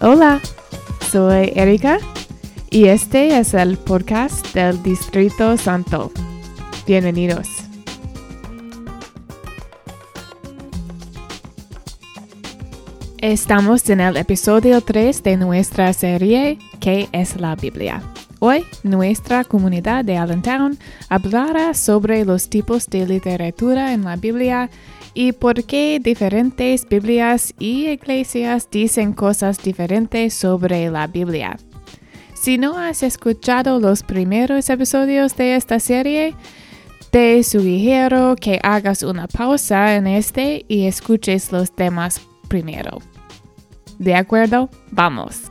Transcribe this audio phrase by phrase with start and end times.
[0.00, 0.40] Hola,
[1.10, 1.98] soy Erika
[2.70, 6.12] y este es el podcast del Distrito Santo.
[6.86, 7.48] Bienvenidos.
[13.18, 18.00] Estamos en el episodio 3 de nuestra serie ¿Qué es la Biblia?
[18.38, 20.78] Hoy nuestra comunidad de Allentown
[21.08, 24.70] hablará sobre los tipos de literatura en la Biblia
[25.18, 31.56] y por qué diferentes Biblias y iglesias dicen cosas diferentes sobre la Biblia.
[32.34, 36.36] Si no has escuchado los primeros episodios de esta serie,
[37.10, 42.98] te sugiero que hagas una pausa en este y escuches los temas primero.
[43.98, 44.70] ¿De acuerdo?
[44.92, 45.47] Vamos.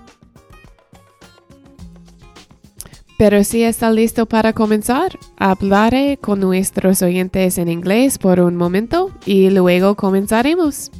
[3.18, 9.12] Pero si está listo para comenzar, hablaré con nuestros oyentes en inglés por un momento
[9.26, 10.92] y luego comenzaremos.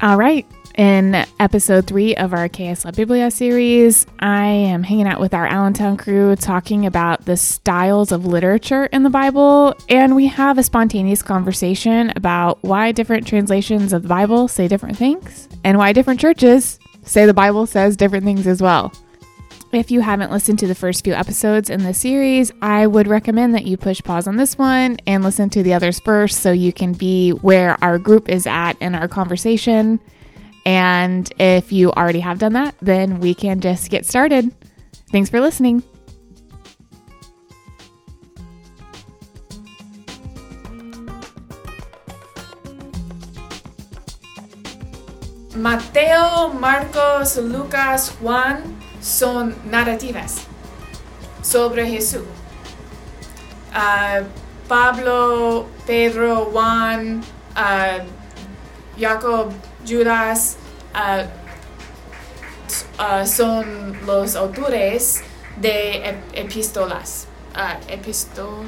[0.00, 0.44] All right.
[0.76, 5.32] In episode three of our Qué es La Biblia series, I am hanging out with
[5.32, 10.58] our Allentown crew talking about the styles of literature in the Bible, and we have
[10.58, 15.94] a spontaneous conversation about why different translations of the Bible say different things and why
[15.94, 18.92] different churches say the Bible says different things as well.
[19.76, 23.54] If you haven't listened to the first few episodes in the series, I would recommend
[23.54, 26.72] that you push pause on this one and listen to the others first so you
[26.72, 30.00] can be where our group is at in our conversation.
[30.64, 34.50] And if you already have done that, then we can just get started.
[35.10, 35.82] Thanks for listening.
[45.54, 48.75] Mateo, Marcos, Lucas, Juan
[49.06, 50.34] son narrativas
[51.42, 52.22] sobre Jesús.
[53.72, 54.24] Uh,
[54.68, 57.22] Pablo, Pedro, Juan,
[57.56, 58.00] uh,
[58.98, 59.52] Jacob,
[59.86, 60.56] Judas
[60.94, 61.24] uh,
[62.98, 65.22] uh, son los autores
[65.60, 67.26] de ep- epístolas.
[67.54, 68.64] Uh, epistol-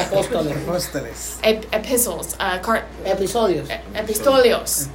[0.00, 0.56] Apóstoles.
[0.68, 1.38] Apóstoles.
[1.42, 2.36] Ep- epistles.
[2.40, 2.58] Uh,
[3.04, 3.68] Episodios.
[3.70, 4.88] e- epistolios.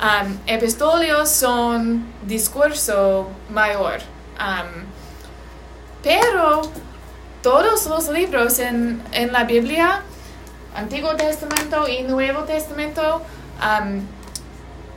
[0.00, 3.98] Um, epistolios son discurso mayor.
[4.38, 4.84] Um,
[6.02, 6.62] pero
[7.42, 10.02] todos los libros en, en la Biblia,
[10.76, 13.22] Antiguo Testamento y Nuevo Testamento,
[13.60, 14.02] um,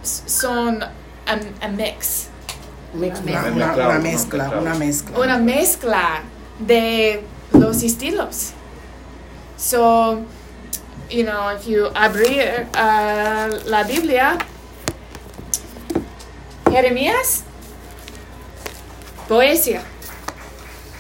[0.04, 2.28] son a, a mix.
[2.94, 3.52] Mix- Mezcla.
[3.54, 5.18] Una, una- una mezcla, una mezcla.
[5.20, 6.22] Una mezcla
[6.60, 7.24] de
[7.54, 8.52] los estilos.
[9.58, 10.24] So,
[11.10, 14.38] you know, if you abrir uh, la Biblia,
[16.72, 17.44] Jeremías,
[19.28, 19.82] poesía,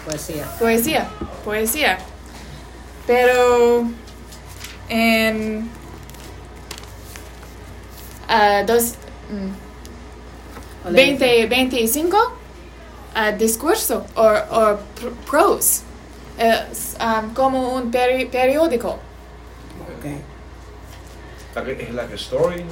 [0.06, 0.46] Poesía.
[0.60, 1.10] poesía,
[1.46, 1.98] poesía.
[3.08, 3.88] Pero
[4.90, 5.70] en
[8.30, 8.96] uh, dos,
[9.32, 12.18] mm, 20, 25
[13.16, 15.84] uh, discurso o, o pr- prose,
[16.38, 19.00] es um, como un peri- periódico.
[20.00, 20.18] Okay.
[21.56, 22.66] Like a, like a story?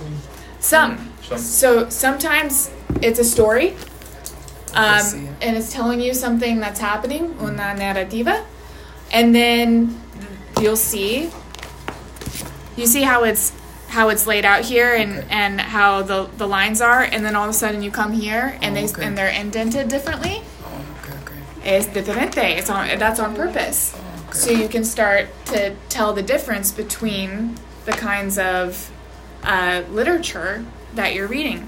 [0.59, 0.97] Some.
[1.21, 1.37] Some.
[1.39, 2.69] So sometimes
[3.01, 3.75] it's a story,
[4.73, 8.45] um, and it's telling you something that's happening, una narrativa,
[9.11, 9.99] and then
[10.61, 11.29] you'll see.
[12.75, 13.51] You see how it's
[13.89, 15.27] how it's laid out here, and Okay.
[15.29, 18.57] and how the the lines are, and then all of a sudden you come here,
[18.61, 19.03] and they Okay.
[19.05, 20.43] and they're indented differently.
[20.63, 21.75] Oh, okay, okay.
[21.77, 22.57] Es diferente.
[22.57, 22.87] It's on.
[22.99, 23.93] That's on purpose.
[24.29, 24.37] okay.
[24.37, 27.55] So you can start to tell the difference between
[27.85, 28.91] the kinds of
[29.43, 30.63] uh, literature
[30.95, 31.67] that you're reading.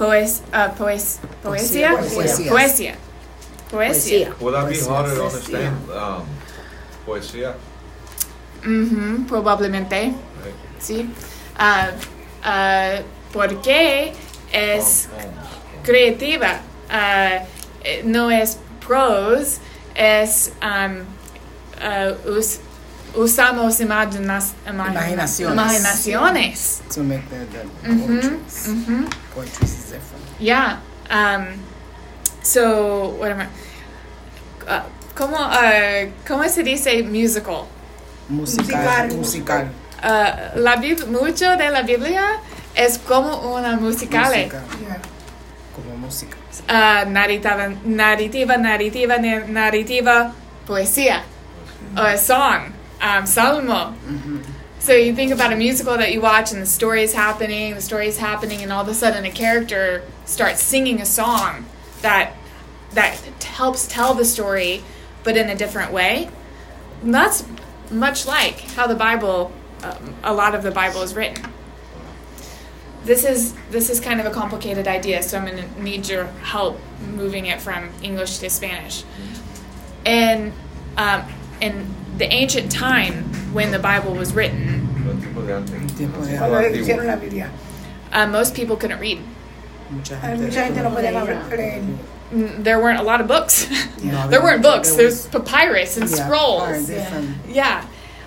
[0.00, 2.50] Poes, uh, poes, poesía, Poesía.
[2.50, 2.96] poesía, poesía.
[3.70, 4.34] Poesía.
[4.40, 4.88] Would that be Poesía.
[4.96, 5.58] harder to Poesía.
[5.58, 5.90] understand?
[5.90, 6.24] Um,
[7.06, 7.54] poesía.
[8.64, 10.54] Mhm, probablemente, Right?
[10.80, 11.10] sí.
[11.58, 11.92] Uh,
[12.48, 14.14] uh, porque
[14.52, 15.08] es
[15.84, 16.60] creativa.
[16.88, 17.44] Uh,
[17.84, 18.56] eh, no es
[18.86, 19.60] prose,
[19.94, 21.02] es um,
[21.80, 22.60] uh, us-
[23.14, 25.54] usamos imaginas, imagina- Imaginaciones.
[25.54, 26.80] imaginaciones.
[26.94, 28.66] To make the, the Mhm, poetries.
[28.68, 29.06] mhm.
[29.34, 30.24] Poetries is different.
[30.40, 30.78] Yeah.
[31.10, 31.46] Um,
[32.42, 33.46] so, what am I?
[34.66, 34.82] Uh,
[35.14, 37.66] ¿cómo, uh, ¿Cómo se dice musical?
[38.28, 39.08] Musical.
[39.16, 39.70] Musical.
[40.02, 42.24] Uh, la Bib- mucho de la Biblia
[42.74, 44.44] es como una musicale.
[44.46, 44.62] Música.
[45.74, 46.36] Como música.
[46.68, 50.32] Uh, narrativa, narrativa, narrativa, na- narrativa,
[50.66, 51.22] poesía,
[51.96, 53.94] or a song, um, salmo.
[54.78, 57.82] So you think about a musical that you watch and the story is happening, the
[57.82, 61.66] story is happening, and all of a sudden a character starts singing a song
[62.02, 62.32] that
[62.92, 64.82] that helps tell the story,
[65.22, 66.30] but in a different way.
[67.02, 67.44] And that's
[67.90, 71.44] much like how the Bible, um, a lot of the Bible is written.
[73.04, 76.26] this is this is kind of a complicated idea, so I'm going to need your
[76.42, 76.78] help
[77.14, 79.04] moving it from English to Spanish.
[80.04, 80.52] And
[80.96, 81.22] um,
[81.60, 81.86] in
[82.20, 85.96] the ancient time when the Bible was written, Los tipos de antes.
[85.96, 86.86] Tiempo de Los Cuando antiguos.
[86.86, 87.50] hicieron la Biblia.
[88.12, 89.18] uh, most people couldn't read.
[89.90, 91.82] Mucha Hay gente, mucha gente no podía leer.
[92.32, 93.66] Mm, There weren't a lot of books.
[94.04, 94.88] No, there weren't there books.
[94.90, 96.88] was- There's papyrus and scrolls.
[96.90, 97.22] are.
[97.48, 97.84] Yeah.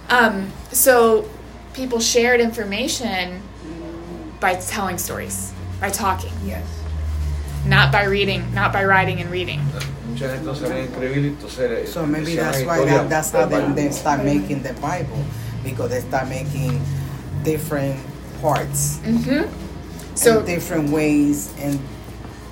[0.10, 1.30] Um, so
[1.74, 3.42] people shared information
[4.42, 6.66] by telling stories, by talking, Yes.
[7.66, 9.62] Not by reading, not by writing and reading.
[10.10, 14.24] Mucha gente no escribir, entonces So maybe that's why that, that's how they, they start
[14.24, 15.24] making the Bible
[15.64, 16.82] because they start making
[17.44, 18.00] different
[18.42, 19.48] parts Mm-hmm.
[20.16, 21.80] So and different ways and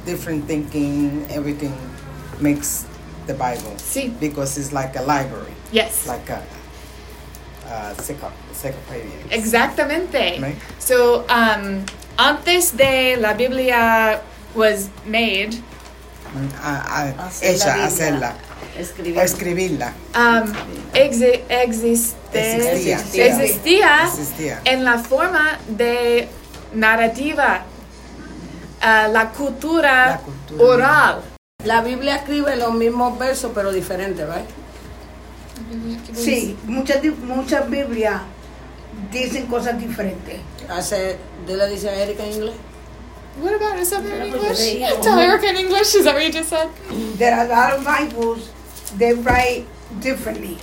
[0.05, 1.25] different thinking.
[1.29, 1.75] Everything
[2.39, 2.85] makes
[3.27, 6.41] the Bible see, because it's like a library, yes, like a,
[7.67, 9.13] a encycl- encyclopedia.
[9.29, 10.41] exactamente.
[10.41, 10.55] Right?
[10.79, 11.85] So um,
[12.17, 14.21] antes de la Biblia
[14.55, 15.51] was made,
[16.63, 17.85] A, a, Hacer la hecha, Biblia.
[17.87, 18.33] hacerla,
[18.77, 19.17] Escribir.
[19.17, 19.93] o escribirla.
[20.15, 20.53] um,
[20.93, 22.97] exi- existe, Existía.
[23.27, 24.61] existía Existía.
[24.65, 26.27] en la forma de
[26.73, 27.63] narrativa,
[28.81, 30.63] uh, la cultura, La cultura.
[30.63, 31.21] oral.
[31.65, 34.45] La Biblia escribe los mismos versos, pero diferentes, ¿right?
[36.15, 38.21] Sí, muchas, di- muchas Biblias
[39.11, 40.39] dicen cosas diferentes.
[40.69, 42.55] Hace, ¿de le dice a Erika en inglés?
[43.39, 44.57] What about is that in Yeah, English?
[44.59, 45.95] they- Tell English.
[45.95, 46.69] Is that what you just said?
[47.17, 48.49] There are a lot of Bibles,
[48.97, 49.65] they write
[49.99, 50.57] differently.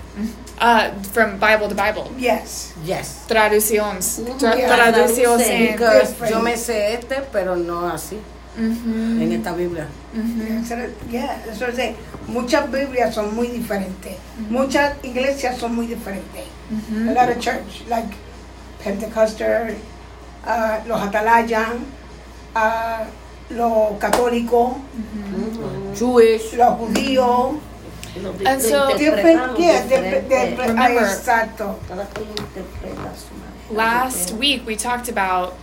[0.61, 2.11] Uh, from Bible to Bible.
[2.19, 2.73] Yes.
[2.85, 3.25] Yes.
[3.29, 4.21] Traducciones.
[4.39, 5.73] Tra- Yeah, traducciones.
[5.73, 8.19] Because yo me sé este, pero no así,
[8.57, 9.23] Mhm.
[9.23, 9.87] en esta Biblia.
[10.61, 11.95] Eso es- Yeah, eso es de-
[12.27, 14.17] muchas Biblias son muy diferentes.
[14.51, 16.45] Muchas iglesias son muy diferentes.
[17.09, 18.09] A lot of church, like
[18.83, 19.75] Pentecostal,
[20.45, 21.69] uh, los Atalaya,
[22.55, 23.05] uh,
[23.51, 24.73] los católicos,
[25.95, 26.55] Jewish.
[26.55, 27.55] los judíos.
[28.45, 31.79] And so- Different, yeah, different, different, Remember- exacto.
[31.89, 34.05] Cada quien interpreta su manera.
[34.05, 35.55] Last week we talked about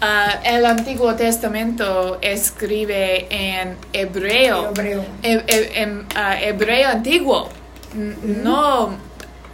[0.00, 4.68] uh, el Antiguo Testamento escribe en hebreo.
[4.70, 5.04] Hebreo.
[5.22, 7.48] He- he- en, uh, hebreo antiguo.
[7.94, 8.96] N- No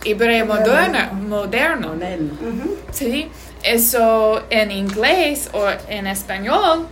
[0.05, 1.13] hebreo moderno.
[1.15, 1.89] moderno.
[1.95, 2.33] Moderno.
[2.35, 2.77] Ujú.
[2.93, 3.31] ¿sí?
[3.63, 6.87] Eso en inglés o en español,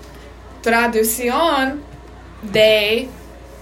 [0.62, 1.82] traducción
[2.42, 3.08] de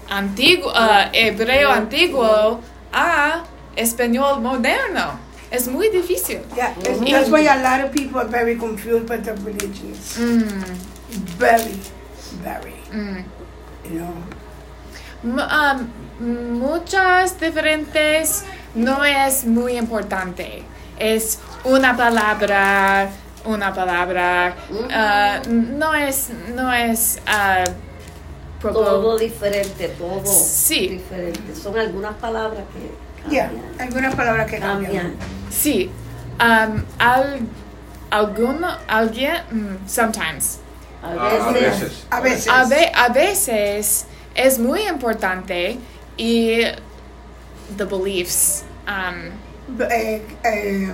[0.09, 2.59] antiguo, ah, hebreo antiguo
[2.93, 3.43] a
[3.75, 5.19] español moderno.
[5.49, 6.39] Es muy difícil.
[6.55, 10.17] Yeah, it's- that's why a lot of people are very confused with the religions.
[10.17, 10.75] Mm,
[11.39, 11.79] Very,
[12.43, 13.23] very, mm.
[13.89, 14.13] you know.
[15.23, 15.89] Um,
[16.59, 18.43] muchas diferentes
[18.75, 20.63] no es muy importante.
[20.99, 23.09] Es una palabra,
[23.45, 24.55] una palabra.
[24.91, 27.19] ah, no es, no es.
[28.61, 30.87] poco- Todo diferente, todo Sí.
[30.87, 31.55] diferente.
[31.55, 33.81] Son algunas palabras que Yeah, cambian.
[33.81, 34.91] algunas palabras que cambian.
[34.91, 35.15] cambian.
[35.51, 35.91] Sí.
[36.39, 37.39] Um, al,
[38.09, 40.59] alguno, alguien, mm, sometimes.
[41.03, 42.05] A Ah, veces.
[42.09, 42.47] A veces.
[42.51, 45.77] A, ve- a veces es muy importante
[46.17, 46.61] y
[47.77, 48.63] the beliefs.
[48.87, 49.31] Um,
[49.91, 50.93] Eh, eh,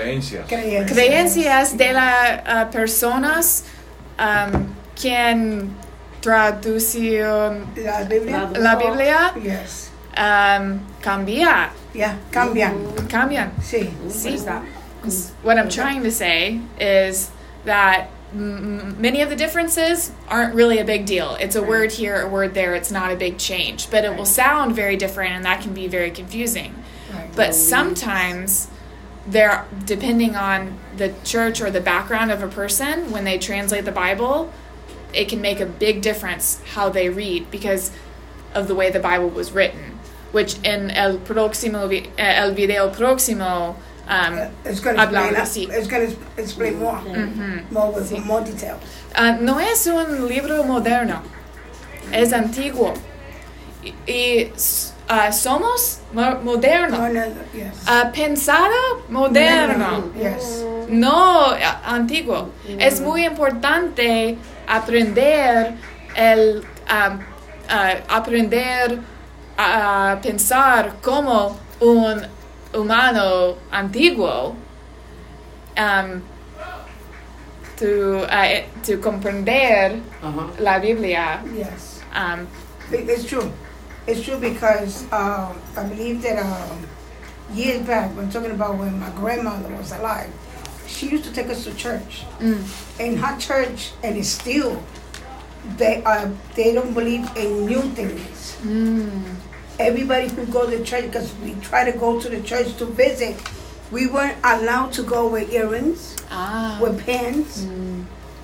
[0.00, 0.46] Creencias.
[0.48, 0.92] creencias.
[0.92, 3.64] creencias de las personas
[4.18, 5.70] um, quien
[6.20, 8.50] traducción La Biblia.
[8.58, 9.90] la Biblia Yes.
[10.16, 12.74] um, cambia, Yeah, cambian.
[13.08, 13.50] cambian.
[13.62, 13.90] Sí.
[14.10, 14.38] See,
[15.42, 17.30] what I'm trying to say is
[17.64, 21.36] that many of the differences aren't really a big deal.
[21.40, 22.74] It's a word here, a word there.
[22.74, 25.86] It's not a big change, but it will sound very different, and that can be
[25.86, 26.74] very confusing.
[27.12, 27.34] Right.
[27.36, 28.68] But sometimes
[29.26, 33.92] there, depending on the church or the background of a person, when they translate the
[33.92, 34.52] Bible,
[35.12, 37.90] it can make a big difference how they read because
[38.54, 39.98] of the way the Bible was written.
[40.32, 43.76] Which in el próximo, eh, el video próximo,
[44.08, 45.70] um, It's going to explain, Hablando, sí.
[45.70, 47.70] it's going to explain more, mhm.
[47.70, 48.82] more with more details.
[49.14, 51.22] Ah, no es un libro moderno,
[52.12, 52.96] es antiguo.
[53.82, 54.52] Y, y,
[55.08, 57.08] ah, somos mo- No, moderno.
[57.08, 57.82] no, yes.
[57.86, 58.74] Ah, pensado
[59.08, 60.64] moderno, Yes.
[60.88, 62.50] no ah, antiguo.
[62.78, 64.36] Es muy importante
[64.66, 65.74] aprender
[66.14, 67.18] el ah,
[68.08, 69.00] aprender
[69.58, 72.22] a pensar como un
[72.74, 74.54] humano antiguo.
[75.78, 76.22] um,
[77.76, 80.00] to, uh, to comprender
[80.58, 81.42] la Biblia.
[81.54, 82.00] Yes.
[82.14, 82.46] Um,
[82.90, 83.52] It- It's true.
[84.06, 86.86] It's true because um, I believe that um,
[87.52, 90.30] years back, we're talking about when my grandmother was alive,
[90.86, 92.24] she used to take us to church.
[93.00, 94.82] In her church, and it's still,
[95.76, 98.56] they are they don't believe in new things.
[99.78, 103.36] Everybody who go to church, because we try to go to the church to visit,
[103.90, 106.78] we weren't allowed to go with earrings, Ah.
[106.80, 107.66] with pants,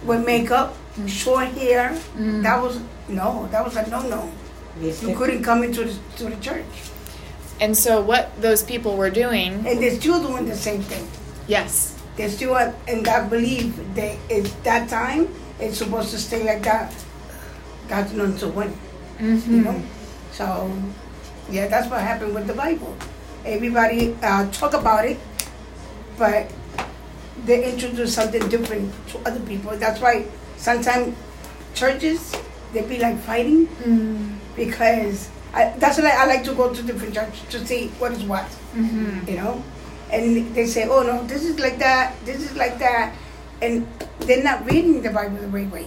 [0.05, 0.77] with makeup,
[1.07, 1.97] short hair.
[2.17, 4.31] That was no, that was a no no.
[4.81, 6.65] You couldn't come into the to the church,
[7.61, 11.07] And so what those people were doing, and they're still doing the same thing.
[11.47, 11.99] yes.
[12.17, 16.63] They still are in that belief that it's that time it's supposed to stay like
[16.65, 16.93] that.
[17.89, 18.73] God's not to win.
[19.21, 19.81] You know?
[20.33, 20.69] So
[21.49, 22.97] yeah, that's what happened with the Bible.
[23.45, 25.17] Everybody uh, talk about it,
[26.19, 26.51] but
[27.47, 29.73] they introduce something different to other people.
[29.79, 30.27] That's why
[30.57, 31.17] sometimes
[31.75, 32.35] churches
[32.75, 33.69] they be like fighting
[34.57, 38.23] because I, that's why I like to go to different churches to see what is
[38.25, 38.47] what.
[39.29, 39.63] You know,
[40.11, 42.15] and they say, "Oh no, this is like that.
[42.25, 43.15] This is like that,"
[43.61, 43.87] and
[44.21, 45.87] they're not reading the Bible the right way.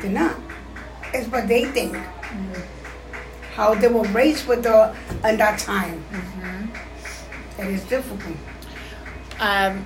[0.00, 0.36] They're not.
[1.14, 1.96] It's what they think.
[3.54, 4.94] How they were raised with the
[5.24, 6.04] in that time.
[7.58, 8.36] And it's difficult.
[9.40, 9.84] Um,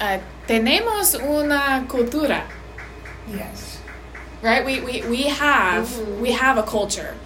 [0.00, 2.42] uh, tenemos una cultura,
[3.28, 3.69] Yes.
[4.42, 4.64] Right?
[4.64, 7.16] We, we, we have we have a culture.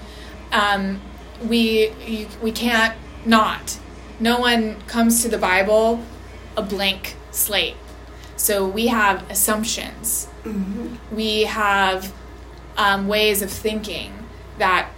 [0.52, 1.00] Um,
[1.46, 3.78] we you, we can't not.
[4.20, 6.02] No one comes to the Bible
[6.56, 7.76] a blank slate.
[8.36, 10.28] So we have assumptions.
[11.10, 12.12] We have
[12.76, 14.12] um, ways of thinking
[14.58, 14.90] that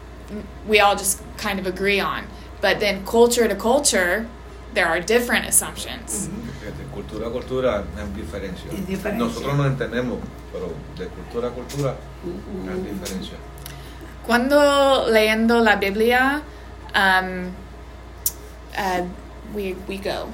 [0.66, 2.26] we all just kind of agree on.
[2.61, 4.28] But then culture to culture,
[4.76, 6.28] there are different assumptions.
[6.61, 8.71] Fíjate, cultura a cultura hay diferencia.
[8.71, 9.26] Es diferencia.
[9.26, 10.18] Nosotros no entendemos,
[10.52, 10.68] pero
[10.99, 11.95] de cultura a cultura
[12.68, 13.37] hay diferencia.
[14.26, 16.42] Cuando leyendo la Biblia,
[16.95, 17.47] um,
[18.76, 19.06] uh,
[19.54, 20.28] we, we go.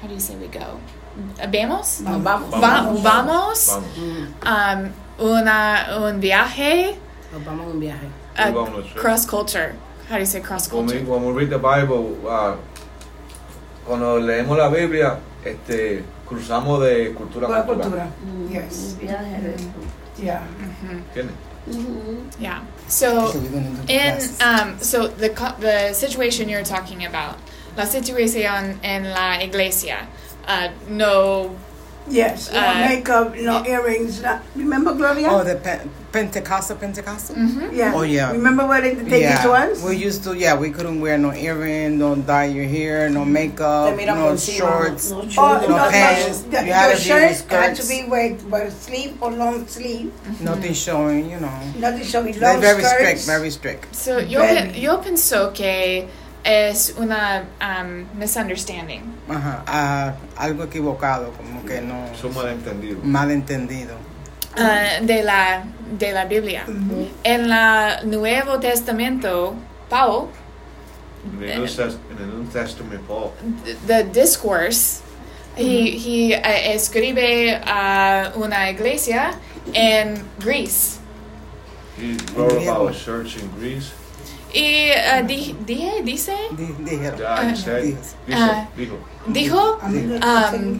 [0.00, 0.80] How do you say we go?
[1.48, 2.00] Vemos?
[2.00, 2.50] Nos vamos.
[2.50, 3.02] Va- vamos.
[3.02, 3.78] Vamos.
[4.42, 6.96] Um, una, un viaje
[7.32, 8.06] Nos vamos a un viaje.
[8.38, 9.74] uh, We go on a cross culture.
[10.08, 11.10] How do you say cross When we, culture?
[11.10, 12.56] when we read the Bible, uh,
[13.86, 17.88] cuando leemos la Biblia, este, cruzamos de cultura a la cultura.
[17.88, 18.08] cultura.
[18.50, 18.96] Yes.
[19.00, 19.56] Un viaje de
[20.22, 20.42] Yeah.
[21.08, 21.34] ¿Entiendes?
[22.38, 22.60] Yeah.
[22.88, 23.32] So
[23.88, 27.36] in um, so the co- the situation you're talking about,
[27.76, 30.06] la situación en la iglesia,
[30.46, 31.50] uh, no
[32.08, 32.50] Yes.
[32.52, 34.20] No Uh, makeup, no earrings.
[34.22, 35.28] No, remember Gloria?
[35.30, 37.36] Oh, the Pen- Pentecostal, Pentecostal.
[37.36, 37.72] Mm-hmm.
[37.72, 37.92] yeah.
[37.94, 38.32] Oh, yeah.
[38.32, 39.82] Remember what they they did to us?
[39.82, 40.34] we used to.
[40.36, 43.32] Yeah, we couldn't wear no earring, don't dye your hair, no mm-hmm.
[43.32, 44.58] makeup, Te miran no por encima.
[44.58, 45.10] shorts.
[45.10, 45.60] no Oh.
[45.62, 46.42] No no, pants.
[46.42, 49.30] the, You had your to be shirt with had to be with, with sleeve or
[49.32, 50.10] long sleeve.
[50.12, 50.44] Mm-hmm.
[50.44, 51.58] Nothing showing, you know.
[51.78, 52.98] Nothing showing They're very skirts.
[52.98, 53.94] strict, very strict.
[53.94, 54.72] So yo, Very.
[54.72, 56.08] pe- yo pienso que
[56.44, 59.02] es una um, misunderstanding.
[59.28, 62.06] Ajá, ah, algo equivocado, como que no.
[62.20, 63.04] Son malentendidos.
[63.04, 63.96] Malentendido.
[64.56, 65.64] uh, de la
[65.98, 66.64] de la Biblia.
[67.24, 69.54] En la Nuevo Testamento,
[69.88, 70.28] Paul,
[71.24, 73.30] En el New Test- en el New Testament, Paul,
[73.64, 75.00] th- the discourse,
[75.56, 79.32] he he uh, escribe a una iglesia
[79.74, 80.98] en Greece.
[81.96, 83.92] he wrote about a church in Greece.
[84.54, 87.20] Y uh, di- dije, dice, dijeron.
[88.30, 88.66] Ah.
[88.76, 88.98] dijo.
[89.26, 90.78] dijo, Um,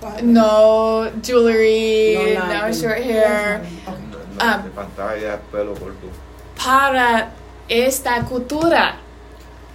[0.00, 3.60] but- no jewelry, No no, short hair.
[3.86, 4.58] No, no, Ah.
[4.62, 6.08] de pantalla, pelo corto.
[6.56, 7.30] Para
[7.68, 8.96] esta cultura,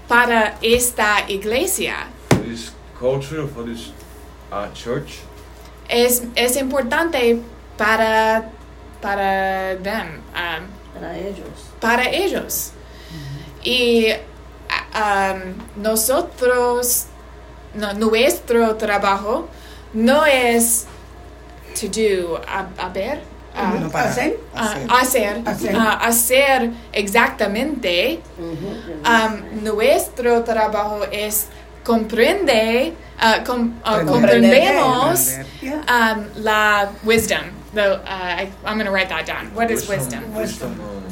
[0.08, 3.92] para esta iglesia, For this culture, for this
[4.52, 5.20] uh, church,
[5.90, 7.42] es, es importante
[7.78, 8.46] para,
[9.02, 11.72] para them, um, para ellos.
[11.82, 12.72] para ellos.
[13.64, 14.08] Y
[14.94, 17.06] ah, um, nosotros,
[17.76, 19.48] no, nuestro trabajo
[19.94, 20.86] no es
[21.80, 23.22] to do, a, a ver,
[23.56, 24.40] ah, No para ah, hacer.
[24.90, 25.76] hacer, Hacer.
[25.76, 28.22] ah, hacer exactamente.
[29.06, 31.48] Um, nuestro trabajo es
[31.84, 34.74] comprender, ah, com- ah, Comprender.
[34.74, 35.38] comprendemos
[35.88, 37.42] um, la wisdom.
[37.74, 39.48] The, uh, I, I'm going to write that down.
[39.56, 40.22] What is wisdom?
[40.36, 40.80] Wisdom.
[40.80, 41.03] um,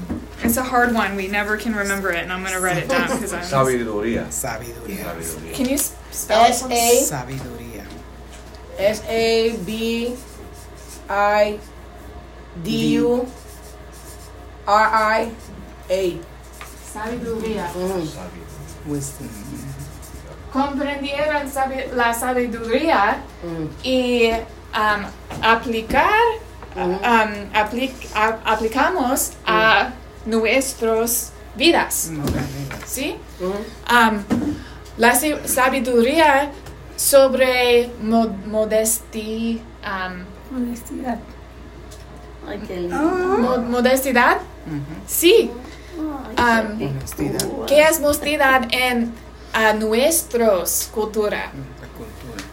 [0.43, 1.15] It's a hard one.
[1.15, 3.41] We never can remember it, and I'm going to write it down because I'm.
[3.43, 4.25] sabiduría.
[4.27, 5.05] Sabiduría.
[5.05, 5.53] Sabiduría.
[5.53, 6.49] Can you spell it?
[6.49, 6.75] S for me?
[6.75, 7.85] A Sabiduría.
[8.79, 10.15] S A B
[11.09, 11.59] I
[12.63, 13.27] D U
[14.67, 15.31] R I
[15.89, 16.17] A.
[16.93, 17.67] Sabiduría.
[17.71, 18.87] Sabiduría.
[18.87, 19.29] Wisdom.
[20.51, 23.21] Comprendieron sabi- la sabiduría
[23.83, 24.31] y
[24.75, 25.05] um,
[25.41, 26.19] aplicar,
[26.75, 26.97] um,
[27.53, 29.93] aplic- a- aplicamos a
[30.25, 32.11] nuestras vidas.
[32.85, 33.15] ¿Sí?
[33.41, 34.23] Um,
[34.97, 36.51] la sabiduría
[36.95, 40.25] sobre mo- modesti, um,
[40.55, 41.17] Honestidad.
[42.47, 42.95] Ay, qué lindo.
[42.97, 44.37] Ah, mo- modestidad.
[45.07, 45.49] Sí.
[46.37, 47.31] Ay, Um, qué
[47.67, 49.13] ¿Qué es modestidad en
[49.53, 51.51] uh, nuestros cultura?
[51.97, 52.43] Cultura.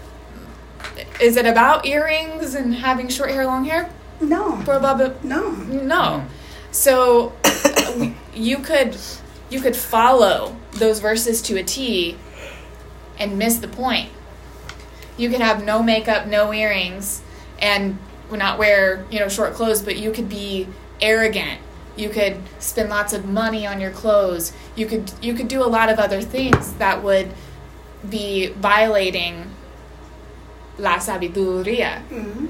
[1.20, 3.88] Is it about earrings and having short hair, long hair?
[4.20, 5.50] no, Probably no.
[5.82, 6.22] no.
[6.72, 7.32] So
[8.34, 8.96] you could
[9.50, 12.16] you could follow those verses to a T
[13.18, 14.10] and miss the point.
[15.16, 17.22] You could have no makeup, no earrings,
[17.60, 17.98] and
[18.30, 20.68] not wear you know short clothes, but you could be
[21.00, 21.60] arrogant.
[21.96, 24.52] You could spend lots of money on your clothes.
[24.76, 27.32] You could you could do a lot of other things that would
[28.08, 29.50] be violating
[30.78, 32.48] la sabiduría Mhm.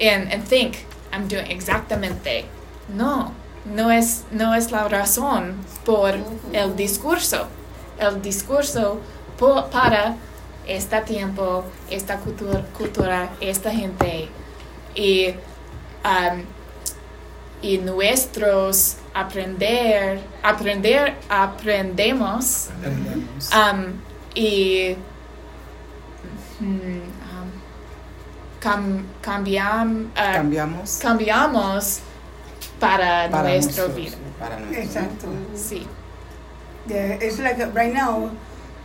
[0.00, 2.44] and, and think I'm doing exactamente.
[2.88, 5.54] No, no es, no es la razón
[5.84, 6.14] por
[6.52, 7.46] el discurso.
[7.98, 9.00] El discurso
[9.70, 10.16] para
[10.66, 14.28] este tiempo, esta cultura, cultura esta gente
[14.94, 15.28] y,
[16.04, 16.42] um,
[17.62, 23.50] y nuestros aprender, aprender, aprendemos Aprendemos.
[23.52, 23.92] um,
[24.34, 24.96] y
[26.60, 27.50] mm, um,
[28.60, 32.00] cam, cambiam, uh, Cambiamos cambiamos
[32.80, 34.16] para, para nuestra nosotros, vida.
[34.38, 35.28] Para nuestra Exacto.
[35.54, 35.86] Sí.
[36.86, 38.30] The, it's like uh, right now,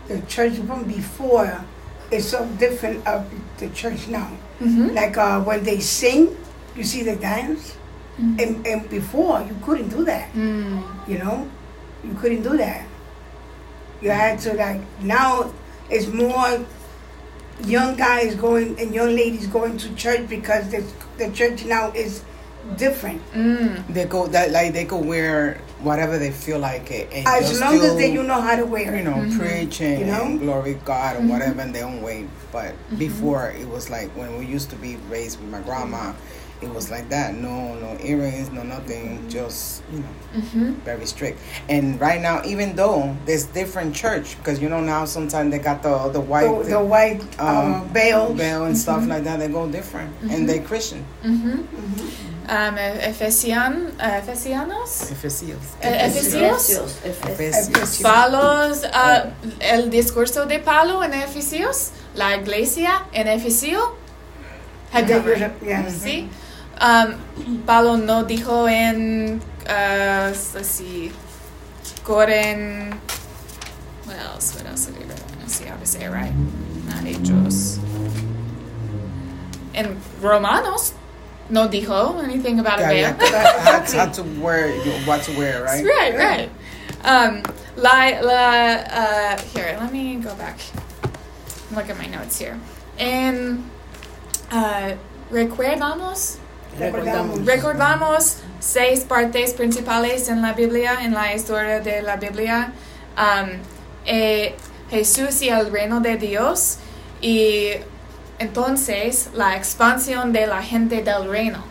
[0.08, 1.63] the church from before
[2.12, 3.25] is so different of
[3.58, 4.29] the church now.
[4.62, 4.93] Ujú.
[4.96, 6.36] Like uh, when they sing,
[6.75, 7.75] you see the dance,
[8.19, 8.36] Mm.
[8.43, 10.27] and, and before you couldn't do that.
[10.34, 10.84] Mm.
[11.08, 11.48] You know,
[12.03, 12.84] you couldn't do that.
[14.01, 15.53] You had to like now
[15.89, 16.60] it's more
[17.63, 20.84] young guys going and young ladies going to church because the
[21.17, 22.24] the church now is
[22.77, 23.21] different.
[23.33, 23.87] Mm.
[23.93, 27.75] They go that like they could wear whatever they feel like it, and As long
[27.75, 29.37] as they you know how to wear you know Mhm.
[29.37, 30.23] preach and, You know?
[30.25, 31.29] and glory God or Mhm.
[31.29, 32.25] whatever in their own way.
[32.51, 36.11] But before it was like when we used to be raised with my grandma,
[36.61, 37.35] it was like that.
[37.35, 39.24] No, no earrings, no nothing.
[39.29, 40.75] Just you know, Mhm.
[40.83, 41.39] very strict.
[41.69, 45.81] And right now, even though there's different church, because you know now sometimes they got
[45.81, 48.35] the the white The, the white uh, um, veils.
[48.37, 49.39] veil and stuff like that.
[49.39, 51.05] They go different, and they Christian.
[52.50, 55.59] Um, Efesian, Efesianos, Efesios.
[55.81, 56.70] Eh, Efesios,
[57.03, 58.00] Efesios, Efesios.
[58.01, 63.96] Palos, uh, el discurso de Pablo en Efesios, la iglesia en Efesio.
[66.01, 66.27] Sí.
[66.81, 71.12] Um, Pablo no dijo en, uh, let's see,
[72.03, 73.00] Coren,
[74.07, 74.55] what else?
[74.55, 75.22] What else did he write?
[75.40, 76.33] Let's see how to say it right.
[76.88, 77.77] Not Hechos.
[79.75, 80.94] En Romanos,
[81.50, 83.14] no dijo anything about Yeah, a yeah.
[83.14, 83.31] veil.
[83.42, 84.72] How, how to wear,
[85.05, 85.83] what to wear, right?
[85.85, 86.50] Right, right.
[87.03, 87.44] Um,
[87.75, 90.59] la, la, uh, here, let me go back.
[91.72, 92.59] Look at my notes here.
[92.98, 93.70] En,
[94.51, 94.96] uh,
[95.31, 96.38] recordamos,
[96.77, 97.46] Recordamos.
[97.46, 102.72] recordamos seis partes principales en la Biblia, en la historia de la Biblia.
[103.18, 103.59] Um,
[104.05, 104.55] eh,
[104.90, 106.77] Jesús y el reino de Dios
[107.22, 107.74] y
[108.39, 111.63] entonces la expansión de la gente del reino.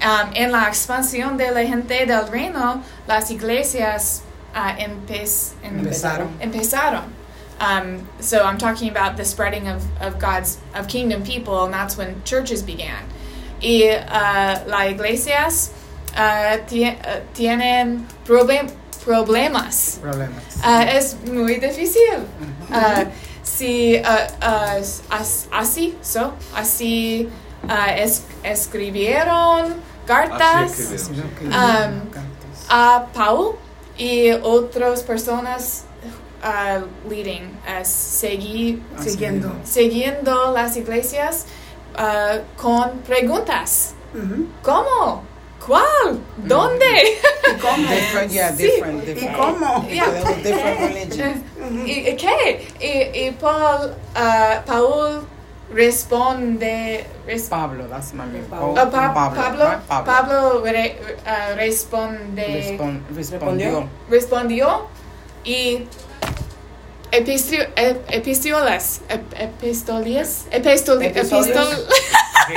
[0.00, 4.22] Um, en la expansión de la gente del reino, las iglesias
[4.54, 6.28] uh, empez- em- Empezaron.
[6.40, 7.04] empezaron.
[7.60, 11.96] Um, so I'm talking about the spreading of, of God's of kingdom people, and that's
[11.96, 13.02] when churches began.
[13.60, 15.70] Y uh, las iglesias
[16.16, 16.96] uh, tie-
[17.34, 18.70] tienen problem-
[19.04, 19.98] problemas.
[20.00, 20.60] Problemas.
[20.94, 22.24] Es muy difícil.
[23.56, 24.78] Si uh, uh,
[25.10, 27.28] as- así, so, así
[27.64, 29.74] uh, es- escribieron
[30.06, 31.30] cartas Así escribieron.
[31.38, 32.10] Sí, Um,
[32.70, 33.56] a Paul
[33.96, 35.84] y otras personas
[36.44, 39.52] uh, leading, uh, segui- Así siguiendo.
[39.64, 41.46] siguiendo las iglesias
[41.98, 43.94] uh, con preguntas.
[44.62, 45.22] ¿Cómo?
[45.66, 46.20] ¿Cuál?
[46.38, 46.86] ¿Dónde?
[47.88, 48.62] Different, yeah, Sí.
[48.64, 49.36] different, ¿Y different.
[49.36, 49.84] cómo?
[49.86, 51.42] Were different religions.
[51.86, 52.66] ¿Y, y qué?
[52.80, 55.26] Y, y Paul, uh, Paul
[55.70, 58.44] responde, res- Pablo, that's my name.
[58.48, 58.72] Pablo.
[58.72, 59.86] uh, Pa- Pablo, right?
[59.88, 60.04] Pablo.
[60.06, 62.46] Pablo re- uh, responde,
[62.78, 63.88] Respon- respondió.
[64.08, 64.86] respondió
[65.44, 65.86] y
[67.12, 71.46] epistio, ep- epistiolas, ep- epistolias, epistoli, Episodios.
[71.46, 71.86] epistol,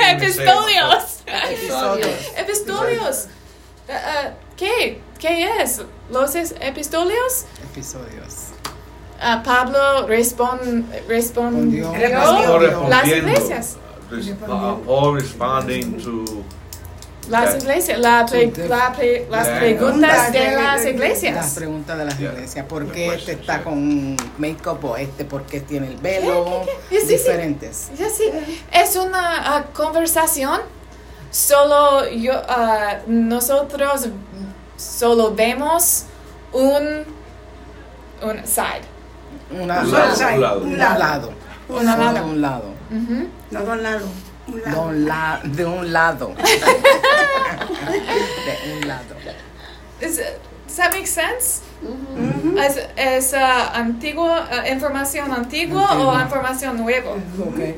[0.10, 2.08] epistolios, Episodios.
[2.36, 3.26] epistolios.
[3.88, 5.00] Uh, uh, ¿Qué?
[5.18, 5.80] ¿Qué es?
[6.10, 7.44] Los es- epistolios?
[7.72, 8.48] Episodios.
[9.20, 12.46] Uh, Pablo respon, respondió Respondió.
[12.46, 12.88] Paul Respondió.
[12.88, 13.76] las iglesias.
[14.10, 16.44] Res- uh, Paul responding to
[17.32, 19.58] Las iglesias, la pre- la pre- las Yeah.
[19.58, 21.52] preguntas de las Las iglesias.
[21.54, 22.32] preguntas de las Yeah.
[22.32, 22.66] iglesias.
[22.66, 26.62] ¿Por qué este está con make-up o este porque tiene el velo?
[26.64, 27.00] ¿Qué, qué, qué?
[27.00, 27.12] Sí, sí.
[27.14, 27.90] Diferentes.
[27.98, 28.24] Ya sí,
[28.72, 30.60] es una ah, conversación.
[31.30, 34.08] Solo yo, ah, nosotros
[34.76, 36.04] solo vemos
[36.52, 37.04] un,
[38.22, 38.82] un side.
[39.50, 40.62] Una, Un un lado, un lado.
[40.62, 40.98] un lado.
[40.98, 41.32] lado.
[41.68, 42.26] Un lado.
[42.26, 42.64] Un lado.
[42.90, 43.28] Ujú.
[43.50, 44.02] No dos lados.
[44.52, 44.82] Un De lado.
[44.82, 46.34] un, la- de un lado.
[46.36, 46.42] de
[48.74, 49.14] un lado.
[50.00, 51.62] Is it- does that make sense?
[51.82, 52.58] Ujú.
[52.58, 56.22] ¿Es, es ah, antigua, ah, información antigua o Antigua.
[56.22, 57.12] información nueva?
[57.48, 57.76] Okay.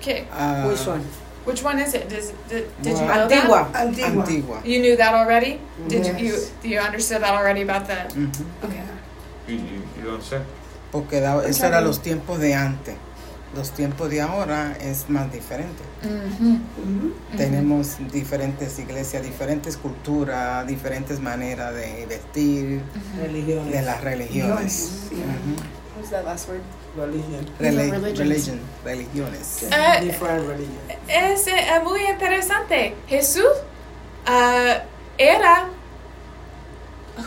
[0.00, 0.26] ¿Qué?
[0.32, 1.02] Ah, Which one?
[1.44, 2.08] Which one is it?
[2.08, 3.68] Does, did, did you Well, know Antigua.
[3.72, 3.86] that?
[3.88, 4.22] Antigua.
[4.22, 4.60] Antigua.
[4.64, 5.58] You knew that already?
[5.88, 6.52] Did you, you Yes.
[6.62, 7.94] you understood that already about the?
[8.14, 8.44] Ujú.
[8.64, 8.82] Okay.
[9.48, 10.40] You, you, you don't say?
[10.92, 12.94] Porque da- eso era los tiempos de antes.
[13.54, 15.82] Los tiempos de ahora es más diferente.
[17.36, 22.80] Tenemos diferentes iglesias, diferentes culturas, diferentes maneras de vestir,
[23.70, 24.90] de las religiones.
[25.96, 26.60] What's that last word?
[26.96, 27.46] Religion.
[27.60, 28.18] Reli- religions.
[28.18, 29.62] religion, religiones.
[29.64, 30.78] Eh, Different religion.
[31.08, 32.94] Es eh, muy interesante.
[33.08, 33.44] Jesús
[34.26, 34.82] ah,
[35.18, 35.68] era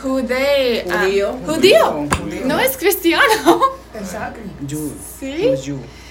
[0.02, 1.32] jude- ah, Judío.
[1.46, 2.08] judío.
[2.20, 2.46] Judío.
[2.46, 3.60] No es cristiano.
[3.94, 4.50] Exactly.
[4.68, 4.92] Jew.
[5.18, 5.54] Sí.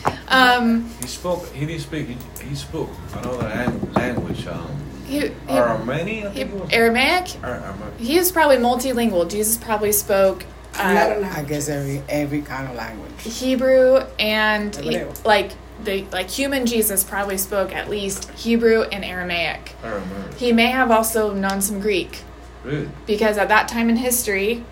[0.06, 0.12] He.
[0.28, 4.46] Um, He spoke, he didn't speak, he, he spoke another lang- language.
[4.48, 4.70] Um,
[5.06, 6.70] he, he, Armenian, I he, it was.
[6.72, 7.44] Aramaic.
[7.44, 9.30] Ar- Arma- He is probably multilingual.
[9.30, 10.46] Jesus probably spoke
[10.78, 13.12] uh, Not I guess every every kind of language.
[13.22, 15.52] Hebrew and he- like
[15.84, 19.74] the like human Jesus probably spoke at least Hebrew and Aramaic.
[19.84, 20.34] Aramaic.
[20.36, 22.24] He may have also known some Greek
[22.64, 22.90] Really?
[23.06, 24.64] because at that time in history,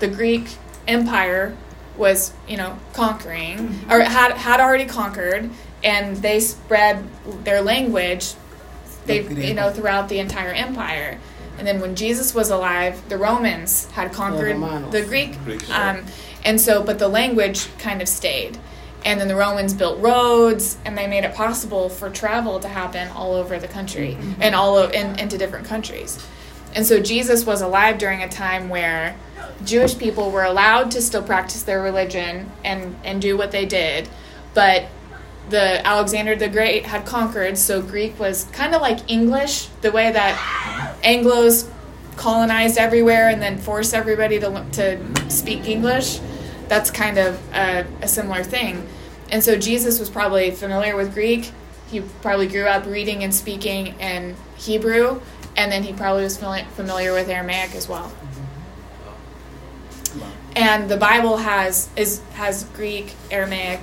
[0.00, 0.46] the Greek
[0.86, 1.56] Empire
[2.00, 5.48] was you know conquering or had had already conquered,
[5.84, 7.06] and they spread
[7.44, 8.34] their language,
[9.06, 11.20] they you know throughout the entire empire.
[11.58, 14.92] And then when Jesus was alive, the Romans had conquered Romanos.
[14.92, 15.36] the Greek
[15.70, 16.06] um,
[16.44, 18.58] and so, but the language kind of stayed.
[19.04, 23.08] And then the Romans built roads, and they made it possible for travel to happen
[23.08, 26.18] all over the country and all of, in, into different countries.
[26.74, 29.16] And so Jesus was alive during a time where
[29.64, 34.08] Jewish people were allowed to still practice their religion and, and do what they did,
[34.54, 34.86] but
[35.50, 40.12] the Alexander the Great had conquered, so Greek was kind of like English, the way
[40.12, 40.36] that
[41.02, 41.68] Anglos
[42.16, 46.20] colonized everywhere and then forced everybody to, to speak English.
[46.68, 48.86] That's kind of a, a similar thing.
[49.30, 51.50] And so Jesus was probably familiar with Greek.
[51.88, 55.20] He probably grew up reading and speaking in Hebrew,
[55.56, 58.12] and then he probably was familiar, with Aramaic as well.
[60.60, 63.80] And the Bible has is has Greek, Aramaic,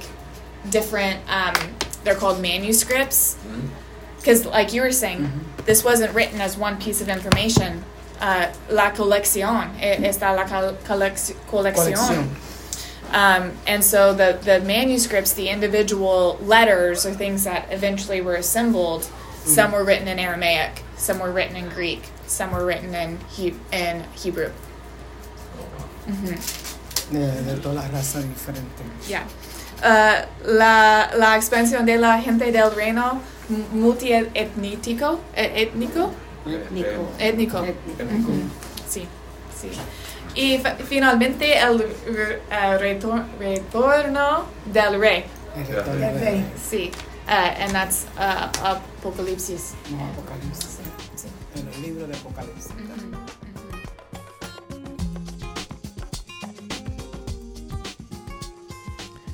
[0.69, 1.19] different.
[1.27, 1.55] Um,
[2.03, 3.35] they're called manuscripts
[4.17, 5.27] because, like you were saying,
[5.65, 7.83] this wasn't written as one piece of information.
[8.19, 11.35] Uh, la colección está la colección.
[11.49, 12.27] Colección.
[13.11, 19.09] Um, and so the, the manuscripts, the individual letters or things that eventually were assembled,
[19.45, 23.55] some were written in Aramaic, some were written in Greek, some were written in he-
[23.71, 24.51] in Hebrew.
[27.11, 28.85] De, de todas las razas diferentes.
[29.07, 29.23] Yeah.
[29.79, 30.25] Uh,
[30.57, 36.11] la, la expansión de la gente del reino m- multietnítico, eh, étnico,
[36.45, 37.09] Étnico.
[37.19, 37.63] étnico.
[38.89, 39.07] Sí,
[39.59, 39.69] sí.
[40.35, 45.25] Y fi- finalmente el re- eh, retor- retorno del rey.
[45.55, 45.75] El Yeah.
[45.75, 46.45] retorno El de- rey.
[46.69, 46.91] Sí.
[47.27, 49.73] Uh, and that's uh, Apocalipsis.
[49.91, 50.77] No, Apocalipsis.
[51.15, 51.27] Sí.
[51.59, 52.71] En el libro de Apocalipsis.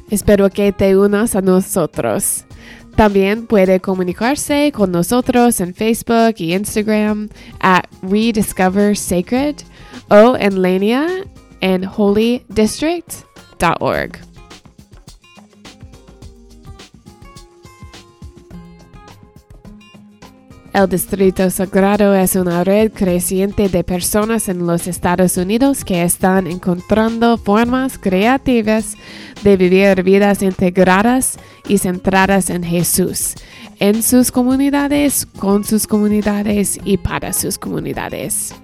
[0.10, 2.46] Espero que te unas a nosotros.
[2.96, 9.56] También puede comunicarse con nosotros en Facebook y Instagram at Rediscover Sacred
[10.10, 11.08] o en línea
[11.62, 14.33] en holydistrict.org.
[20.74, 26.48] El Distrito Sagrado es una red creciente de personas en los Estados Unidos que están
[26.48, 28.98] encontrando formas creativas
[29.44, 33.36] de vivir vidas integradas y centradas en Jesús,
[33.80, 38.56] en sus comunidades, con sus comunidades y para sus comunidades.